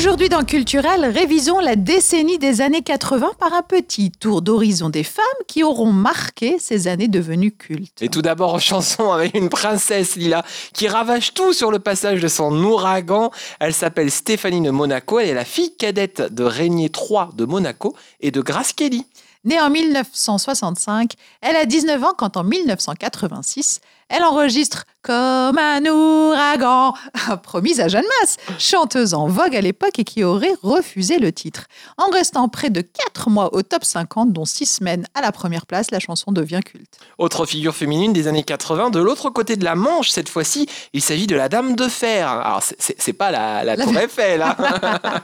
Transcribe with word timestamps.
Aujourd'hui 0.00 0.30
dans 0.30 0.44
Culturel, 0.44 1.04
révisons 1.04 1.58
la 1.58 1.76
décennie 1.76 2.38
des 2.38 2.62
années 2.62 2.80
80 2.80 3.32
par 3.38 3.52
un 3.52 3.60
petit 3.60 4.10
tour 4.10 4.40
d'horizon 4.40 4.88
des 4.88 5.04
femmes 5.04 5.24
qui 5.46 5.62
auront 5.62 5.92
marqué 5.92 6.56
ces 6.58 6.88
années 6.88 7.06
devenues 7.06 7.52
cultes. 7.52 8.00
Et 8.00 8.08
tout 8.08 8.22
d'abord 8.22 8.54
en 8.54 8.58
chanson 8.58 9.12
avec 9.12 9.36
une 9.36 9.50
princesse 9.50 10.16
Lila 10.16 10.42
qui 10.72 10.88
ravage 10.88 11.34
tout 11.34 11.52
sur 11.52 11.70
le 11.70 11.80
passage 11.80 12.22
de 12.22 12.28
son 12.28 12.50
ouragan. 12.64 13.30
Elle 13.58 13.74
s'appelle 13.74 14.10
Stéphanie 14.10 14.62
de 14.62 14.70
Monaco, 14.70 15.18
elle 15.18 15.28
est 15.28 15.34
la 15.34 15.44
fille 15.44 15.76
cadette 15.76 16.32
de 16.32 16.44
Régnier 16.44 16.90
III 16.90 17.26
de 17.36 17.44
Monaco 17.44 17.94
et 18.20 18.30
de 18.30 18.40
Grace 18.40 18.72
Kelly. 18.72 19.04
Née 19.44 19.60
en 19.60 19.68
1965, 19.68 21.12
elle 21.42 21.56
a 21.56 21.66
19 21.66 22.04
ans 22.04 22.14
quand 22.16 22.38
en 22.38 22.44
1986, 22.44 23.82
elle 24.10 24.24
enregistre 24.24 24.84
Comme 25.02 25.56
un 25.56 25.82
ouragan, 25.86 26.92
promise 27.42 27.80
à 27.80 27.88
Jeanne 27.88 28.04
Masse, 28.20 28.36
chanteuse 28.58 29.14
en 29.14 29.28
vogue 29.28 29.56
à 29.56 29.62
l'époque 29.62 29.98
et 29.98 30.04
qui 30.04 30.24
aurait 30.24 30.52
refusé 30.62 31.18
le 31.18 31.32
titre. 31.32 31.64
En 31.96 32.10
restant 32.10 32.48
près 32.48 32.68
de 32.68 32.82
4 32.82 33.30
mois 33.30 33.54
au 33.54 33.62
top 33.62 33.84
50, 33.84 34.32
dont 34.32 34.44
6 34.44 34.66
semaines 34.66 35.06
à 35.14 35.22
la 35.22 35.32
première 35.32 35.64
place, 35.64 35.90
la 35.90 36.00
chanson 36.00 36.32
devient 36.32 36.60
culte. 36.62 36.98
Autre 37.16 37.46
figure 37.46 37.74
féminine 37.74 38.12
des 38.12 38.26
années 38.26 38.42
80, 38.42 38.90
de 38.90 38.98
l'autre 38.98 39.30
côté 39.30 39.56
de 39.56 39.64
la 39.64 39.74
Manche, 39.74 40.10
cette 40.10 40.28
fois-ci, 40.28 40.68
il 40.92 41.00
s'agit 41.00 41.26
de 41.26 41.36
la 41.36 41.48
Dame 41.48 41.76
de 41.76 41.88
Fer. 41.88 42.28
Alors, 42.28 42.62
c'est 42.78 43.12
pas 43.12 43.30
la, 43.30 43.64
la, 43.64 43.76
Tour 43.76 43.96
Eiffel, 43.96 44.42
hein. 44.42 44.56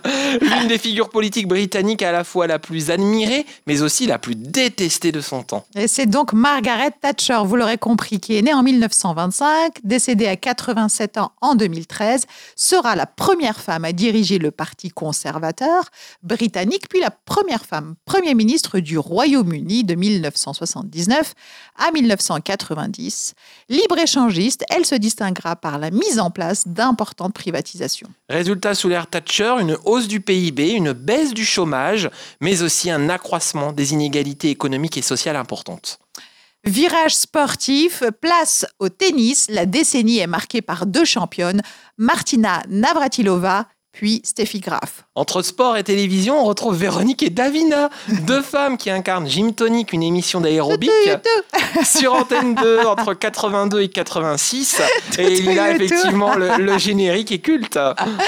l'une 0.41 0.69
des 0.69 0.79
figures 0.79 1.11
politiques 1.11 1.49
britanniques 1.49 2.03
à 2.03 2.13
la 2.13 2.25
fois 2.25 2.47
la 2.47 2.59
plus 2.59 2.91
admirée, 2.91 3.45
mais 3.67 3.83
aussi 3.83 4.07
la 4.07 4.19
plus 4.19 4.37
détestée 4.37 5.13
de 5.13 5.21
son 5.21 5.43
temps. 5.43 5.67
Et 5.75 5.89
c'est 5.89 6.07
donc 6.07 6.33
Margaret 6.33 6.93
Thatcher, 7.03 7.41
vous 7.45 7.57
l'aurez 7.57 7.79
compris, 7.79 8.21
qui 8.21 8.39
est 8.39 8.43
née 8.43 8.55
en 8.55 8.63
1925, 8.77 9.79
décédée 9.85 10.27
à 10.27 10.37
87 10.37 11.19
ans 11.19 11.33
en 11.41 11.55
2013, 11.55 12.27
sera 12.55 12.95
la 12.95 13.07
première 13.07 13.61
femme 13.61 13.85
à 13.85 13.93
diriger 13.93 14.39
le 14.39 14.51
Parti 14.51 14.91
conservateur 14.91 15.85
britannique, 16.23 16.89
puis 16.89 17.01
la 17.01 17.11
première 17.11 17.65
femme 17.65 17.95
Premier 18.05 18.35
ministre 18.35 18.79
du 18.79 18.99
Royaume-Uni 18.99 19.85
de 19.85 19.95
1979 19.95 21.35
à 21.77 21.91
1990. 21.93 23.35
Libre-échangiste, 23.69 24.65
elle 24.71 24.85
se 24.85 24.95
distinguera 24.95 25.57
par 25.57 25.79
la 25.79 25.91
mise 25.91 26.19
en 26.19 26.31
place 26.31 26.69
d'importantes 26.69 27.35
privatisations. 27.35 28.09
Résultat 28.29 28.75
sous 28.75 28.89
l'ère 28.89 29.07
Thatcher, 29.07 29.55
une 29.61 29.77
hausse 29.85 30.09
du 30.09 30.21
PIB, 30.21 30.71
une 30.71 30.93
baisse 30.93 31.33
du 31.33 31.45
chômage, 31.45 32.11
mais 32.41 32.63
aussi 32.63 32.91
un 32.91 33.09
accroissement 33.09 33.73
des 33.73 33.93
inégalités 33.93 34.51
économiques 34.51 34.97
et 34.97 35.03
sociales 35.03 35.37
importantes. 35.37 35.99
Virage 36.67 37.15
sportif, 37.15 38.03
place 38.21 38.67
au 38.81 38.89
tennis. 38.89 39.47
La 39.49 39.67
décennie 39.67 40.19
est 40.19 40.27
marquée 40.27 40.63
par 40.63 40.87
deux 40.87 41.05
championnes, 41.05 41.63
Martina 41.97 42.63
Navratilova 42.69 43.67
puis 43.97 44.21
Steffi 44.25 44.61
Graf. 44.61 45.07
Entre 45.15 45.41
sport 45.41 45.79
et 45.79 45.83
télévision, 45.83 46.39
on 46.39 46.45
retrouve 46.45 46.77
Véronique 46.77 47.23
et 47.23 47.31
Davina, 47.31 47.89
deux 48.27 48.43
femmes 48.43 48.77
qui 48.77 48.91
incarnent 48.91 49.27
Gym 49.27 49.55
Tonic, 49.55 49.95
une 49.95 50.03
émission 50.03 50.43
d'aérobic 50.43 50.91
sur 51.83 52.13
Antenne 52.13 52.55
2 52.57 52.81
entre 52.87 53.15
82 53.15 53.81
et 53.81 53.89
86. 53.89 54.83
et 55.19 55.39
il 55.39 55.51
y 55.51 55.59
a 55.59 55.71
effectivement 55.75 56.35
le, 56.35 56.59
le 56.59 56.77
générique 56.77 57.33
est 57.33 57.39
culte. 57.39 57.79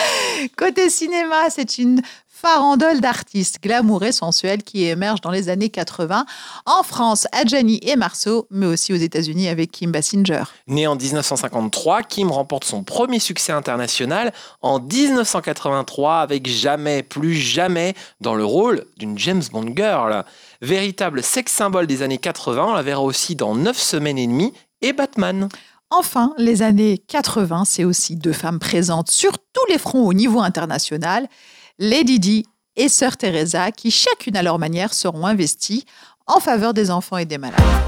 Côté 0.57 0.89
cinéma, 0.89 1.51
c'est 1.51 1.77
une 1.77 2.01
farandole 2.41 3.01
d'artistes 3.01 3.59
glamour 3.61 4.05
et 4.05 4.13
sensuels 4.13 4.63
qui 4.63 4.85
émergent 4.85 5.21
dans 5.21 5.33
les 5.33 5.49
années 5.49 5.71
80 5.71 6.25
en 6.67 6.83
France, 6.85 7.27
Adjani 7.33 7.81
et 7.83 7.97
Marceau, 7.97 8.47
mais 8.51 8.67
aussi 8.67 8.93
aux 8.93 8.97
États-Unis 8.97 9.49
avec 9.49 9.73
Kim 9.73 9.91
Basinger. 9.91 10.45
Né 10.69 10.87
en 10.87 10.95
1953, 10.95 12.05
Kim 12.05 12.31
remporte 12.31 12.65
son 12.65 12.85
premier 12.85 13.19
succès 13.19 13.51
international 13.51 14.33
en 14.63 14.79
1983 14.79 16.21
avec 16.21 16.49
Jamais, 16.49 17.03
plus 17.03 17.35
jamais 17.35 17.95
dans 18.21 18.37
le 18.37 18.45
rôle 18.45 18.85
d'une 18.97 19.19
James 19.19 19.43
Bond 19.51 19.73
girl. 19.77 20.25
Véritable 20.63 21.25
sex 21.25 21.53
symbole 21.53 21.89
des 21.89 22.03
années 22.03 22.19
80, 22.19 22.67
on 22.69 22.75
la 22.75 22.83
verra 22.83 23.03
aussi 23.03 23.35
dans 23.35 23.57
9 23.57 23.77
semaines 23.77 24.19
et 24.19 24.27
demie 24.27 24.53
et 24.81 24.93
Batman. 24.93 25.49
Enfin, 25.91 26.35
les 26.39 26.63
années 26.63 26.99
80, 26.99 27.65
c'est 27.65 27.85
aussi 27.85 28.15
deux 28.15 28.33
femmes 28.33 28.59
présentes 28.61 29.11
sur 29.11 29.33
tous 29.39 29.65
les 29.71 29.79
fronts 29.79 30.07
au 30.07 30.13
niveau 30.13 30.41
international 30.41 31.27
Lady 31.81 32.19
Di 32.19 32.45
et 32.75 32.89
Sœur 32.89 33.17
Teresa, 33.17 33.71
qui 33.71 33.93
chacune 33.93 34.37
à 34.37 34.43
leur 34.43 34.59
manière 34.59 34.93
seront 34.93 35.27
investies 35.27 35.85
en 36.27 36.41
faveur 36.41 36.75
des 36.75 36.91
enfants 36.91 37.19
et 37.19 37.25
des 37.25 37.39
malades. 37.39 37.88